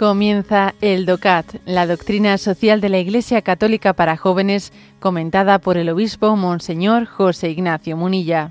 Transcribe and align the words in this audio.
Comienza 0.00 0.74
el 0.80 1.04
DOCAT, 1.04 1.56
la 1.66 1.86
doctrina 1.86 2.38
social 2.38 2.80
de 2.80 2.88
la 2.88 2.98
Iglesia 3.00 3.42
Católica 3.42 3.92
para 3.92 4.16
jóvenes, 4.16 4.72
comentada 4.98 5.58
por 5.58 5.76
el 5.76 5.90
obispo 5.90 6.36
Monseñor 6.36 7.04
José 7.04 7.50
Ignacio 7.50 7.98
Munilla. 7.98 8.50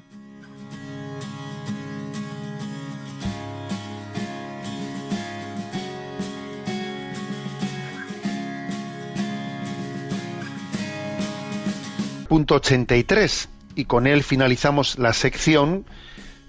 Punto 12.27 12.54
83 12.57 13.49
y 13.73 13.85
con 13.85 14.05
él 14.05 14.21
finalizamos 14.21 14.99
la 14.99 15.13
sección 15.13 15.84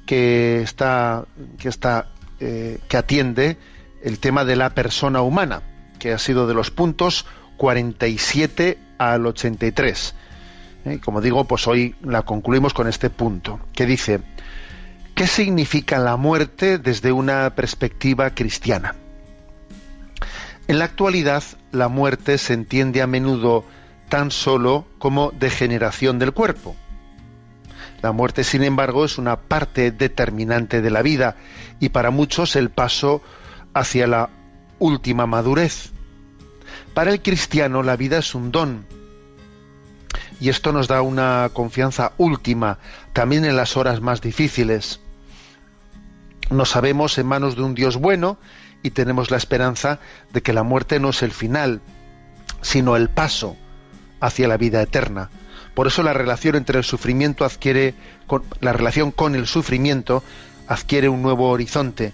que 0.05 0.61
está 0.61 1.25
que 1.59 1.71
está 1.71 2.11
eh, 2.39 2.79
que 2.87 2.99
atiende 2.99 3.57
el 4.03 4.19
tema 4.19 4.45
de 4.45 4.57
la 4.57 4.71
persona 4.71 5.23
humana, 5.23 5.63
que 5.99 6.13
ha 6.13 6.19
sido 6.19 6.47
de 6.47 6.55
los 6.55 6.71
puntos 6.71 7.27
47 7.57 8.79
al 8.99 9.27
83. 9.27 10.15
¿Eh? 10.87 11.01
Como 11.05 11.21
digo, 11.21 11.45
pues 11.45 11.67
hoy 11.67 11.95
la 12.03 12.23
concluimos 12.23 12.73
con 12.73 12.89
este 12.89 13.11
punto, 13.11 13.61
que 13.75 13.87
dice, 13.87 14.21
¿qué 15.15 15.27
significa 15.27 15.99
la 15.99 16.17
muerte 16.17 16.79
desde 16.79 17.13
una 17.13 17.55
perspectiva 17.55 18.31
cristiana? 18.31 18.95
En 20.69 20.79
la 20.79 20.87
actualidad, 20.87 21.43
la 21.73 21.89
muerte 21.89 22.39
se 22.39 22.55
entiende 22.55 23.03
a 23.03 23.07
menudo 23.07 23.65
tan 24.09 24.31
solo 24.31 24.87
como 24.99 25.33
degeneración 25.33 26.19
del 26.19 26.33
cuerpo. 26.33 26.77
La 28.03 28.13
muerte, 28.13 28.45
sin 28.45 28.63
embargo, 28.63 29.05
es 29.05 29.19
una 29.19 29.37
parte 29.37 29.91
determinante 29.91 30.81
de 30.81 30.91
la 30.91 31.03
vida 31.03 31.37
y 31.81 31.91
para 31.91 32.11
muchos 32.11 32.57
el 32.57 32.71
paso 32.71 33.23
hacia 33.75 34.07
la 34.07 34.31
última 34.79 35.27
madurez. 35.27 35.91
Para 36.95 37.11
el 37.13 37.23
cristiano 37.23 37.83
la 37.83 37.97
vida 37.97 38.19
es 38.19 38.35
un 38.35 38.51
don 38.51 38.87
y 40.41 40.49
esto 40.49 40.73
nos 40.73 40.89
da 40.89 41.03
una 41.03 41.51
confianza 41.53 42.13
última 42.17 42.79
también 43.13 43.45
en 43.45 43.57
las 43.57 43.77
horas 43.77 44.01
más 44.01 44.21
difíciles. 44.21 45.01
Nos 46.49 46.71
sabemos 46.71 47.19
en 47.19 47.27
manos 47.27 47.57
de 47.57 47.63
un 47.63 47.75
Dios 47.75 47.97
bueno 47.97 48.39
y 48.83 48.91
tenemos 48.91 49.31
la 49.31 49.37
esperanza 49.37 50.01
de 50.33 50.43
que 50.43 50.55
la 50.55 50.63
muerte 50.63 50.99
no 50.99 51.11
es 51.11 51.23
el 51.23 51.31
final, 51.31 51.81
sino 52.63 52.97
el 52.97 53.11
paso 53.11 53.57
hacia 54.21 54.49
la 54.49 54.57
vida 54.57 54.81
eterna. 54.83 55.31
Por 55.75 55.87
eso 55.87 56.03
la 56.03 56.15
relación 56.15 56.57
entre 56.57 56.79
el 56.79 56.85
sufrimiento 56.85 57.45
adquiere 57.45 57.95
la 58.61 58.73
relación 58.73 59.13
con 59.13 59.35
el 59.35 59.47
sufrimiento 59.47 60.25
adquiere 60.67 61.09
un 61.09 61.23
nuevo 61.23 61.51
horizonte 61.51 62.13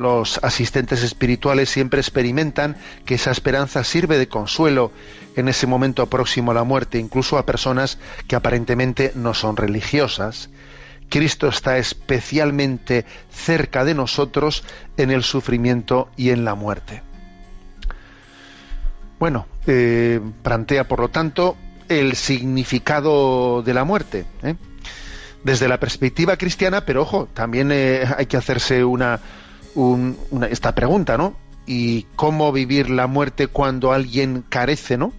los 0.00 0.38
asistentes 0.42 1.02
espirituales 1.02 1.68
siempre 1.68 2.00
experimentan 2.00 2.74
que 3.04 3.16
esa 3.16 3.30
esperanza 3.30 3.84
sirve 3.84 4.16
de 4.16 4.28
consuelo 4.28 4.92
en 5.36 5.46
ese 5.46 5.66
momento 5.66 6.06
próximo 6.06 6.52
a 6.52 6.54
la 6.54 6.64
muerte, 6.64 6.98
incluso 6.98 7.36
a 7.36 7.44
personas 7.44 7.98
que 8.26 8.34
aparentemente 8.34 9.12
no 9.14 9.34
son 9.34 9.58
religiosas. 9.58 10.48
Cristo 11.10 11.48
está 11.48 11.76
especialmente 11.76 13.04
cerca 13.30 13.84
de 13.84 13.92
nosotros 13.94 14.64
en 14.96 15.10
el 15.10 15.22
sufrimiento 15.22 16.08
y 16.16 16.30
en 16.30 16.46
la 16.46 16.54
muerte. 16.54 17.02
Bueno, 19.18 19.46
eh, 19.66 20.18
plantea 20.42 20.88
por 20.88 21.00
lo 21.00 21.08
tanto 21.08 21.58
el 21.90 22.16
significado 22.16 23.62
de 23.62 23.74
la 23.74 23.84
muerte. 23.84 24.24
¿eh? 24.42 24.54
Desde 25.44 25.68
la 25.68 25.78
perspectiva 25.78 26.38
cristiana, 26.38 26.86
pero 26.86 27.02
ojo, 27.02 27.28
también 27.34 27.70
eh, 27.70 28.02
hay 28.16 28.24
que 28.24 28.38
hacerse 28.38 28.82
una, 28.82 29.20
esta 30.50 30.74
pregunta, 30.74 31.16
¿no? 31.16 31.34
¿Y 31.66 32.02
cómo 32.16 32.52
vivir 32.52 32.90
la 32.90 33.06
muerte 33.06 33.46
cuando 33.46 33.92
alguien 33.92 34.44
carece, 34.48 34.96
¿no? 34.96 35.12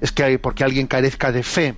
Es 0.00 0.12
que 0.12 0.38
porque 0.38 0.64
alguien 0.64 0.86
carezca 0.86 1.30
de 1.32 1.42
fe, 1.42 1.76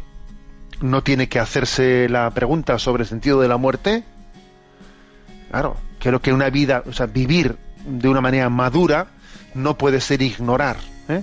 no 0.81 1.03
tiene 1.03 1.29
que 1.29 1.39
hacerse 1.39 2.09
la 2.09 2.31
pregunta 2.31 2.79
sobre 2.79 3.05
el 3.05 3.09
sentido 3.09 3.41
de 3.41 3.49
la 3.49 3.57
muerte. 3.57 4.05
Claro, 5.51 5.77
creo 5.99 6.21
que 6.21 6.33
una 6.33 6.51
vida, 6.51 6.83
o 6.87 6.93
sea, 6.93 7.07
vivir 7.07 7.57
de 7.87 8.09
una 8.09 8.21
manera 8.21 8.49
madura 8.49 9.09
no 9.55 9.77
puede 9.77 10.01
ser 10.01 10.23
ignorar, 10.23 10.77
¿eh? 11.09 11.23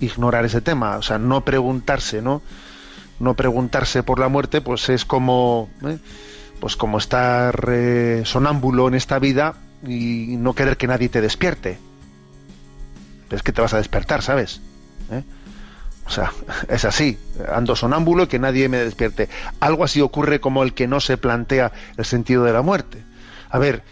ignorar 0.00 0.44
ese 0.44 0.60
tema, 0.60 0.96
o 0.96 1.02
sea, 1.02 1.18
no 1.18 1.44
preguntarse, 1.44 2.22
¿no? 2.22 2.42
No 3.20 3.34
preguntarse 3.34 4.02
por 4.02 4.18
la 4.18 4.28
muerte, 4.28 4.60
pues 4.60 4.88
es 4.88 5.04
como, 5.04 5.68
¿eh? 5.84 5.98
pues 6.60 6.76
como 6.76 6.98
estar 6.98 7.68
eh, 7.68 8.22
sonámbulo 8.24 8.88
en 8.88 8.94
esta 8.94 9.18
vida 9.18 9.54
y 9.86 10.36
no 10.38 10.54
querer 10.54 10.76
que 10.76 10.86
nadie 10.86 11.08
te 11.08 11.20
despierte. 11.20 11.78
Pero 13.28 13.36
es 13.36 13.42
que 13.42 13.52
te 13.52 13.60
vas 13.60 13.74
a 13.74 13.78
despertar, 13.78 14.22
¿sabes? 14.22 14.60
¿Eh? 15.10 15.22
O 16.06 16.10
sea, 16.10 16.32
es 16.68 16.84
así. 16.84 17.18
Ando 17.52 17.76
sonámbulo 17.76 18.24
y 18.24 18.26
que 18.28 18.38
nadie 18.38 18.68
me 18.68 18.78
despierte. 18.78 19.28
Algo 19.60 19.84
así 19.84 20.00
ocurre 20.00 20.40
como 20.40 20.62
el 20.62 20.74
que 20.74 20.88
no 20.88 21.00
se 21.00 21.16
plantea 21.16 21.72
el 21.96 22.04
sentido 22.04 22.44
de 22.44 22.52
la 22.52 22.62
muerte. 22.62 23.04
A 23.50 23.58
ver, 23.58 23.82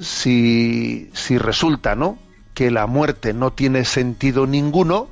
si, 0.00 1.10
si 1.14 1.38
resulta, 1.38 1.94
¿no? 1.94 2.18
Que 2.54 2.70
la 2.70 2.86
muerte 2.86 3.32
no 3.32 3.52
tiene 3.52 3.84
sentido 3.84 4.46
ninguno, 4.46 5.08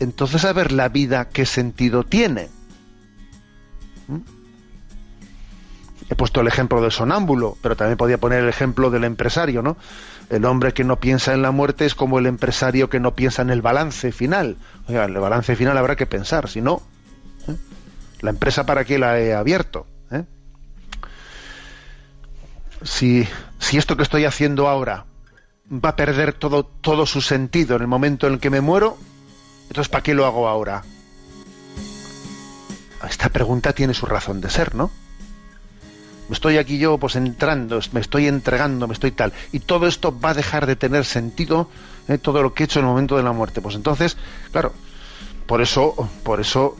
entonces 0.00 0.44
a 0.44 0.52
ver 0.52 0.72
la 0.72 0.88
vida 0.88 1.28
qué 1.28 1.46
sentido 1.46 2.04
tiene. 2.04 2.48
¿Mm? 4.08 4.41
He 6.12 6.14
puesto 6.14 6.42
el 6.42 6.46
ejemplo 6.46 6.82
del 6.82 6.92
sonámbulo, 6.92 7.56
pero 7.62 7.74
también 7.74 7.96
podía 7.96 8.18
poner 8.18 8.40
el 8.40 8.48
ejemplo 8.50 8.90
del 8.90 9.04
empresario, 9.04 9.62
¿no? 9.62 9.78
El 10.28 10.44
hombre 10.44 10.74
que 10.74 10.84
no 10.84 11.00
piensa 11.00 11.32
en 11.32 11.40
la 11.40 11.52
muerte 11.52 11.86
es 11.86 11.94
como 11.94 12.18
el 12.18 12.26
empresario 12.26 12.90
que 12.90 13.00
no 13.00 13.14
piensa 13.14 13.40
en 13.40 13.48
el 13.48 13.62
balance 13.62 14.12
final. 14.12 14.58
Oiga, 14.88 15.06
el 15.06 15.14
balance 15.14 15.56
final 15.56 15.78
habrá 15.78 15.96
que 15.96 16.04
pensar, 16.04 16.50
si 16.50 16.60
no, 16.60 16.82
¿eh? 17.48 17.56
la 18.20 18.28
empresa 18.28 18.66
para 18.66 18.84
qué 18.84 18.98
la 18.98 19.20
he 19.20 19.32
abierto. 19.32 19.86
¿Eh? 20.10 20.24
Si, 22.82 23.26
si 23.58 23.78
esto 23.78 23.96
que 23.96 24.02
estoy 24.02 24.26
haciendo 24.26 24.68
ahora 24.68 25.06
va 25.72 25.88
a 25.88 25.96
perder 25.96 26.34
todo, 26.34 26.66
todo 26.66 27.06
su 27.06 27.22
sentido 27.22 27.76
en 27.76 27.80
el 27.80 27.88
momento 27.88 28.26
en 28.26 28.34
el 28.34 28.38
que 28.38 28.50
me 28.50 28.60
muero, 28.60 28.98
entonces 29.62 29.88
¿para 29.88 30.02
qué 30.02 30.12
lo 30.12 30.26
hago 30.26 30.46
ahora? 30.46 30.82
Esta 33.08 33.30
pregunta 33.30 33.72
tiene 33.72 33.94
su 33.94 34.04
razón 34.04 34.42
de 34.42 34.50
ser, 34.50 34.74
¿no? 34.74 34.90
Estoy 36.32 36.58
aquí 36.58 36.78
yo 36.78 36.98
pues 36.98 37.16
entrando, 37.16 37.80
me 37.92 38.00
estoy 38.00 38.26
entregando, 38.26 38.86
me 38.86 38.94
estoy 38.94 39.12
tal, 39.12 39.32
y 39.52 39.60
todo 39.60 39.86
esto 39.86 40.18
va 40.18 40.30
a 40.30 40.34
dejar 40.34 40.66
de 40.66 40.76
tener 40.76 41.04
sentido, 41.04 41.68
¿eh? 42.08 42.18
todo 42.18 42.42
lo 42.42 42.54
que 42.54 42.62
he 42.62 42.66
hecho 42.66 42.78
en 42.78 42.86
el 42.86 42.90
momento 42.90 43.16
de 43.16 43.22
la 43.22 43.32
muerte. 43.32 43.60
Pues 43.60 43.74
entonces, 43.74 44.16
claro, 44.50 44.72
por 45.46 45.60
eso, 45.62 46.08
por 46.22 46.40
eso, 46.40 46.76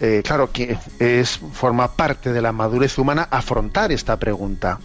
eh, 0.00 0.22
claro 0.24 0.52
que 0.52 0.78
es 0.98 1.40
forma 1.52 1.92
parte 1.92 2.32
de 2.32 2.42
la 2.42 2.52
madurez 2.52 2.98
humana 2.98 3.28
afrontar 3.30 3.92
esta 3.92 4.16
pregunta, 4.16 4.78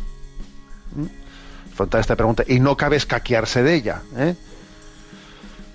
afrontar 1.71 2.01
esta 2.01 2.15
pregunta 2.15 2.43
y 2.47 2.59
no 2.59 2.77
cabe 2.77 2.97
escaquearse 2.97 3.63
de 3.63 3.75
ella. 3.75 4.01
¿eh? 4.17 4.35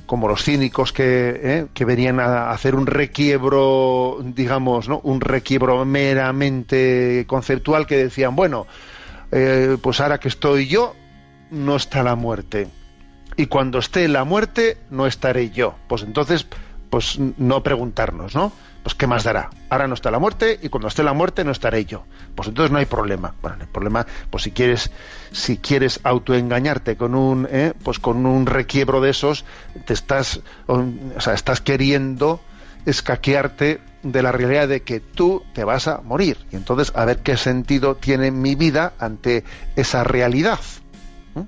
Como 0.08 0.26
los 0.26 0.42
cínicos 0.42 0.94
que, 0.94 1.38
eh, 1.42 1.66
que 1.74 1.84
venían 1.84 2.18
a 2.18 2.50
hacer 2.50 2.74
un 2.74 2.86
requiebro, 2.86 4.16
digamos, 4.22 4.88
¿no? 4.88 5.00
un 5.04 5.20
requiebro 5.20 5.84
meramente 5.84 7.26
conceptual 7.28 7.86
que 7.86 7.98
decían, 8.04 8.34
bueno, 8.34 8.66
eh, 9.30 9.76
pues 9.82 10.00
ahora 10.00 10.18
que 10.18 10.28
estoy 10.28 10.66
yo, 10.66 10.96
no 11.50 11.76
está 11.76 12.02
la 12.02 12.16
muerte. 12.16 12.68
Y 13.36 13.46
cuando 13.46 13.80
esté 13.80 14.08
la 14.08 14.24
muerte, 14.24 14.78
no 14.88 15.06
estaré 15.06 15.50
yo. 15.50 15.74
Pues 15.88 16.02
entonces, 16.04 16.46
pues 16.90 17.18
no 17.18 17.62
preguntarnos, 17.62 18.34
¿no? 18.34 18.52
pues 18.88 18.94
¿qué 18.94 19.06
más 19.06 19.24
dará? 19.24 19.50
Ahora 19.68 19.86
no 19.86 19.92
está 19.92 20.10
la 20.10 20.18
muerte 20.18 20.58
y 20.62 20.70
cuando 20.70 20.88
esté 20.88 21.02
la 21.02 21.12
muerte 21.12 21.44
no 21.44 21.50
estaré 21.50 21.84
yo. 21.84 22.04
Pues 22.34 22.48
entonces 22.48 22.70
no 22.70 22.78
hay 22.78 22.86
problema. 22.86 23.34
Bueno, 23.42 23.58
el 23.60 23.68
problema, 23.68 24.06
pues 24.30 24.44
si 24.44 24.50
quieres, 24.50 24.90
si 25.30 25.58
quieres 25.58 26.00
autoengañarte 26.04 26.96
con 26.96 27.14
un, 27.14 27.46
¿eh? 27.50 27.74
pues 27.82 27.98
con 27.98 28.24
un 28.24 28.46
requiebro 28.46 29.02
de 29.02 29.10
esos, 29.10 29.44
te 29.84 29.92
estás, 29.92 30.40
o 30.66 30.82
sea, 31.18 31.34
estás 31.34 31.60
queriendo 31.60 32.40
escaquearte 32.86 33.80
de 34.02 34.22
la 34.22 34.32
realidad 34.32 34.68
de 34.68 34.82
que 34.82 35.00
tú 35.00 35.42
te 35.52 35.64
vas 35.64 35.86
a 35.86 36.00
morir. 36.00 36.38
Y 36.50 36.56
entonces, 36.56 36.90
a 36.96 37.04
ver 37.04 37.18
qué 37.18 37.36
sentido 37.36 37.96
tiene 37.96 38.30
mi 38.30 38.54
vida 38.54 38.94
ante 38.98 39.44
esa 39.76 40.02
realidad. 40.02 40.60
¿Mm? 41.34 41.42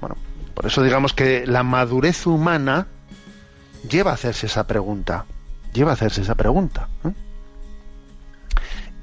Bueno, 0.00 0.16
por 0.54 0.66
eso 0.66 0.84
digamos 0.84 1.14
que 1.14 1.48
la 1.48 1.64
madurez 1.64 2.28
humana 2.28 2.86
lleva 3.88 4.12
a 4.12 4.14
hacerse 4.14 4.46
esa 4.46 4.66
pregunta 4.66 5.26
lleva 5.76 5.90
a 5.90 5.94
hacerse 5.94 6.22
esa 6.22 6.34
pregunta. 6.34 6.88
¿eh? 7.04 7.12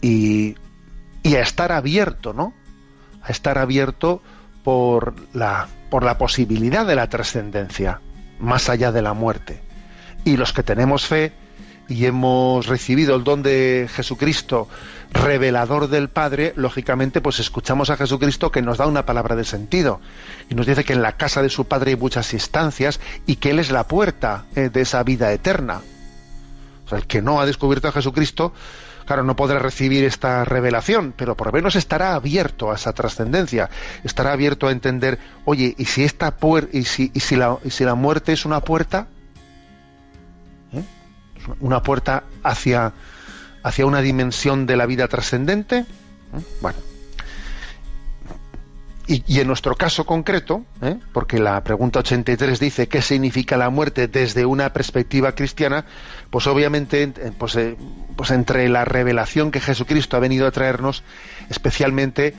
Y, 0.02 0.56
y, 1.22 1.36
a 1.36 1.42
estar 1.42 1.72
abierto, 1.72 2.34
¿no? 2.34 2.54
A 3.22 3.30
estar 3.30 3.58
abierto 3.58 4.22
por 4.64 5.14
la, 5.34 5.68
por 5.90 6.04
la 6.04 6.18
posibilidad 6.18 6.86
de 6.86 6.96
la 6.96 7.08
trascendencia, 7.08 8.02
más 8.40 8.70
allá 8.70 8.92
de 8.92 9.02
la 9.02 9.14
muerte. 9.14 9.62
Y 10.26 10.36
los 10.36 10.52
que 10.52 10.64
tenemos 10.64 11.06
fe, 11.06 11.32
y 11.88 12.06
hemos 12.06 12.68
recibido 12.68 13.16
el 13.16 13.24
don 13.24 13.44
de 13.44 13.90
Jesucristo, 13.94 14.68
revelador 15.12 15.90
del 15.90 16.10
Padre, 16.10 16.54
lógicamente 16.56 17.22
pues 17.22 17.40
escuchamos 17.40 17.90
a 17.90 17.98
Jesucristo 17.98 18.52
que 18.52 18.62
nos 18.62 18.78
da 18.78 18.88
una 18.88 19.06
palabra 19.06 19.36
de 19.36 19.44
sentido 19.44 20.00
y 20.50 20.56
nos 20.56 20.66
dice 20.66 20.84
que 20.84 20.94
en 20.94 21.02
la 21.02 21.18
casa 21.18 21.42
de 21.42 21.50
su 21.50 21.66
Padre 21.66 21.92
hay 21.92 21.98
muchas 21.98 22.34
instancias 22.34 23.00
y 23.26 23.36
que 23.36 23.52
Él 23.52 23.60
es 23.60 23.72
la 23.72 23.88
puerta 23.88 24.46
eh, 24.56 24.70
de 24.70 24.82
esa 24.82 25.04
vida 25.04 25.32
eterna. 25.32 25.82
El 26.92 27.08
que 27.08 27.22
no 27.22 27.42
ha 27.42 27.46
descubierto 27.46 27.88
a 27.88 27.92
Jesucristo, 27.92 28.54
claro, 29.06 29.24
no 29.24 29.36
podrá 29.36 29.58
recibir 29.58 30.04
esta 30.04 30.46
revelación, 30.46 31.14
pero 31.16 31.36
por 31.36 31.48
lo 31.48 31.54
menos 31.54 31.76
estará 31.76 32.14
abierto 32.14 32.72
a 32.72 32.76
esa 32.76 32.94
trascendencia, 32.94 33.70
estará 34.04 34.34
abierto 34.34 34.68
a 34.68 34.72
entender, 34.72 35.18
oye, 35.46 35.74
¿y 35.78 35.86
si 35.86 36.04
esta 36.04 36.38
puerta, 36.38 36.78
y 36.78 36.84
si, 36.84 37.12
y 37.14 37.20
si 37.20 37.36
y 37.64 37.70
si 37.72 37.84
la 37.84 37.96
muerte 37.96 38.34
es 38.34 38.46
una 38.46 38.60
puerta? 38.60 39.08
Una 41.60 41.82
puerta 41.82 42.24
hacia 42.44 42.94
hacia 43.64 43.86
una 43.86 44.02
dimensión 44.02 44.66
de 44.66 44.78
la 44.78 44.86
vida 44.86 45.08
trascendente? 45.08 45.80
¿Eh? 45.80 45.86
Bueno. 46.62 46.78
Y, 49.06 49.42
en 49.42 49.48
nuestro 49.48 49.76
caso 49.76 50.06
concreto, 50.06 50.64
¿eh? 50.82 50.96
porque 51.12 51.38
la 51.38 51.62
pregunta 51.62 52.00
83 52.00 52.58
dice 52.58 52.88
qué 52.88 53.02
significa 53.02 53.58
la 53.58 53.70
muerte 53.70 54.08
desde 54.08 54.46
una 54.46 54.72
perspectiva 54.72 55.34
cristiana, 55.34 55.84
pues 56.30 56.48
obviamente 56.48 57.12
pues, 57.38 57.58
eh, 57.58 57.76
pues 58.16 58.32
entre 58.32 58.70
la 58.70 58.86
revelación 58.86 59.52
que 59.52 59.60
Jesucristo 59.60 60.16
ha 60.16 60.22
venido 60.22 60.48
a 60.48 60.52
traernos, 60.52 61.04
especialmente 61.50 62.34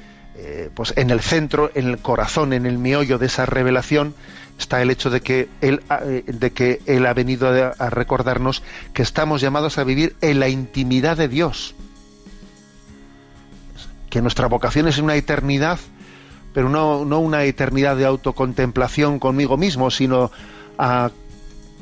pues 0.74 0.94
en 0.96 1.10
el 1.10 1.20
centro, 1.20 1.70
en 1.74 1.86
el 1.86 1.98
corazón, 1.98 2.52
en 2.52 2.66
el 2.66 2.76
meollo 2.76 3.18
de 3.18 3.26
esa 3.26 3.46
revelación, 3.46 4.14
está 4.58 4.80
el 4.82 4.90
hecho 4.90 5.10
de 5.10 5.20
que 5.20 5.48
él, 5.60 5.82
eh, 6.02 6.24
de 6.26 6.52
que 6.52 6.80
él 6.86 7.06
ha 7.06 7.14
venido 7.14 7.48
a 7.48 7.90
recordarnos 7.90 8.62
que 8.92 9.02
estamos 9.02 9.40
llamados 9.40 9.78
a 9.78 9.84
vivir 9.84 10.16
en 10.20 10.40
la 10.40 10.48
intimidad 10.48 11.16
de 11.16 11.28
Dios. 11.28 11.74
Que 14.10 14.22
nuestra 14.22 14.46
vocación 14.46 14.86
es 14.86 14.98
una 14.98 15.16
eternidad, 15.16 15.78
pero 16.52 16.68
no, 16.68 17.04
no 17.04 17.18
una 17.18 17.44
eternidad 17.44 17.96
de 17.96 18.06
autocontemplación 18.06 19.18
conmigo 19.18 19.56
mismo, 19.56 19.90
sino 19.90 20.30
a 20.78 21.10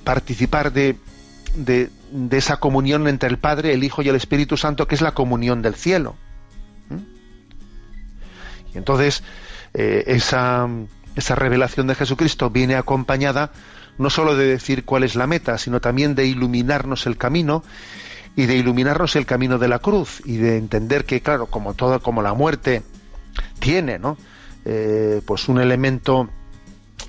participar 0.05 0.73
de, 0.73 0.97
de, 1.55 1.91
esa 2.31 2.57
comunión 2.57 3.07
entre 3.07 3.29
el 3.29 3.39
Padre, 3.39 3.75
el 3.75 3.85
Hijo 3.85 4.03
y 4.03 4.09
el 4.09 4.17
Espíritu 4.17 4.57
Santo, 4.57 4.89
que 4.89 4.95
es 4.95 5.03
la 5.03 5.13
comunión 5.13 5.63
del 5.63 5.75
cielo. 5.75 6.17
¿Mm? 6.89 8.75
Y 8.75 8.79
entonces, 8.79 9.23
eh, 9.75 10.05
esa 10.07 10.67
esa 11.17 11.35
revelación 11.35 11.87
de 11.87 11.95
Jesucristo 11.95 12.51
viene 12.51 12.77
acompañada 12.77 13.51
no 13.99 14.11
sólo 14.11 14.37
de 14.37 14.47
decir 14.47 14.85
cuál 14.85 15.05
es 15.05 15.15
la 15.15 15.27
meta, 15.27 15.59
sino 15.59 15.81
también 15.81 16.15
de 16.15 16.27
iluminarnos 16.27 17.07
el 17.07 17.17
camino 17.17 17.63
y 18.37 18.47
de 18.47 18.57
iluminarnos 18.57 19.17
el 19.17 19.27
camino 19.27 19.59
de 19.59 19.69
la 19.69 19.79
cruz 19.79 20.23
y 20.25 20.37
de 20.37 20.57
entender 20.57 21.05
que, 21.05 21.21
claro, 21.21 21.47
como 21.47 21.75
todo, 21.75 22.01
como 22.01 22.23
la 22.23 22.33
muerte 22.33 22.83
tiene, 23.59 23.99
¿no? 23.99 24.17
Eh, 24.65 25.21
pues 25.27 25.49
un 25.49 25.61
elemento, 25.61 26.29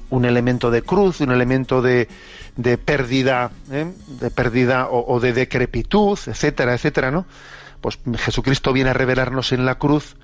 un 0.10 0.26
elemento 0.26 0.72
de 0.72 0.82
cruz, 0.82 1.22
un 1.22 1.32
elemento 1.32 1.82
de, 1.82 2.10
de 2.58 2.78
pérdida, 2.78 3.52
¿eh? 3.72 3.92
de 4.20 4.32
pérdida 4.32 4.88
o, 4.88 5.14
o, 5.14 5.20
de 5.20 5.34
decrepitud, 5.34 6.20
etcétera, 6.26 6.74
etcétera, 6.74 7.12
¿no? 7.12 7.26
Pues 7.80 8.00
Jesucristo 8.18 8.74
viene 8.74 8.90
a 8.90 8.94
revelarnos 8.94 9.52
en 9.52 9.66
la 9.66 9.76
cruz 9.76 10.16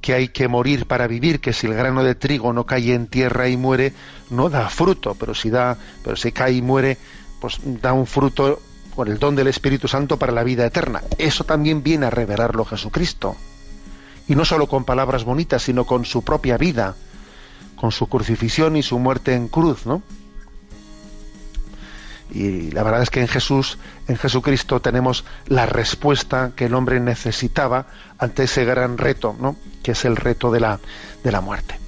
que 0.00 0.14
hay 0.14 0.28
que 0.28 0.48
morir 0.48 0.86
para 0.86 1.06
vivir, 1.06 1.40
que 1.40 1.52
si 1.52 1.66
el 1.66 1.74
grano 1.74 2.04
de 2.04 2.14
trigo 2.14 2.52
no 2.52 2.66
cae 2.66 2.94
en 2.94 3.06
tierra 3.06 3.48
y 3.48 3.56
muere, 3.56 3.92
no 4.30 4.48
da 4.48 4.68
fruto, 4.68 5.14
pero 5.14 5.34
si 5.34 5.50
da, 5.50 5.76
pero 6.04 6.16
si 6.16 6.32
cae 6.32 6.52
y 6.52 6.62
muere, 6.62 6.98
pues 7.40 7.58
da 7.64 7.92
un 7.92 8.06
fruto 8.06 8.60
con 8.94 9.08
el 9.08 9.18
don 9.18 9.36
del 9.36 9.48
Espíritu 9.48 9.88
Santo 9.88 10.18
para 10.18 10.32
la 10.32 10.44
vida 10.44 10.66
eterna. 10.66 11.02
Eso 11.18 11.44
también 11.44 11.82
viene 11.82 12.06
a 12.06 12.10
revelarlo 12.10 12.64
Jesucristo. 12.64 13.36
Y 14.26 14.34
no 14.34 14.44
solo 14.44 14.66
con 14.66 14.84
palabras 14.84 15.24
bonitas, 15.24 15.62
sino 15.62 15.84
con 15.84 16.04
su 16.04 16.22
propia 16.22 16.58
vida, 16.58 16.96
con 17.76 17.92
su 17.92 18.08
crucifixión 18.08 18.76
y 18.76 18.82
su 18.82 18.98
muerte 18.98 19.34
en 19.34 19.48
cruz, 19.48 19.86
¿no? 19.86 20.02
Y 22.38 22.70
la 22.70 22.84
verdad 22.84 23.02
es 23.02 23.10
que 23.10 23.20
en 23.20 23.26
Jesús, 23.26 23.78
en 24.06 24.16
Jesucristo, 24.16 24.78
tenemos 24.80 25.24
la 25.48 25.66
respuesta 25.66 26.52
que 26.54 26.66
el 26.66 26.74
hombre 26.74 27.00
necesitaba 27.00 27.86
ante 28.16 28.44
ese 28.44 28.64
gran 28.64 28.96
reto, 28.96 29.34
¿no? 29.40 29.56
que 29.82 29.90
es 29.90 30.04
el 30.04 30.14
reto 30.14 30.52
de 30.52 30.60
la, 30.60 30.78
de 31.24 31.32
la 31.32 31.40
muerte. 31.40 31.87